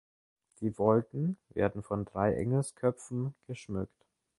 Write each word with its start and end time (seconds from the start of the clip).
Die 0.61 0.75
Wolken 0.79 1.37
werden 1.49 1.83
von 1.83 2.05
drei 2.05 2.33
Engelsköpfen 2.33 3.35
geschmückt. 3.45 4.03